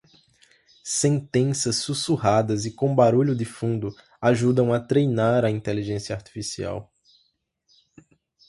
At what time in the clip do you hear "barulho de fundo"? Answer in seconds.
2.95-3.95